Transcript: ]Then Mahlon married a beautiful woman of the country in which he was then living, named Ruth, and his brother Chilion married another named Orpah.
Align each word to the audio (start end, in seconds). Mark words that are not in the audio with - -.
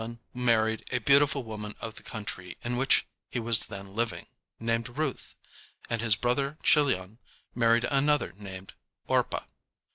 ]Then 0.01 0.17
Mahlon 0.17 0.19
married 0.47 0.83
a 0.91 0.97
beautiful 0.97 1.43
woman 1.43 1.75
of 1.79 1.93
the 1.93 2.01
country 2.01 2.57
in 2.63 2.75
which 2.75 3.05
he 3.29 3.39
was 3.39 3.67
then 3.67 3.93
living, 3.95 4.25
named 4.59 4.97
Ruth, 4.97 5.35
and 5.91 6.01
his 6.01 6.15
brother 6.15 6.57
Chilion 6.63 7.19
married 7.53 7.83
another 7.83 8.33
named 8.35 8.73
Orpah. 9.05 9.43